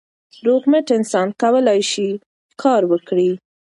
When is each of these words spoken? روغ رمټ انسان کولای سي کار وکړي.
روغ 0.45 0.61
رمټ 0.67 0.87
انسان 0.97 1.27
کولای 1.41 1.81
سي 1.91 2.07
کار 2.61 2.81
وکړي. 2.91 3.29